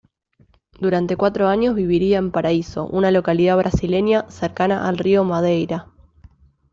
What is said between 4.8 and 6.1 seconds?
al Río Madeira.